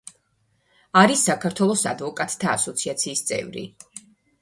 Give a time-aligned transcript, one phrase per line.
[1.01, 3.71] არის საქართველოს ადვოკატთა ასოციაციის წევრი.